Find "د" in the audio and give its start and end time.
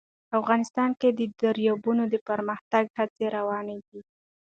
1.19-1.21, 2.09-2.15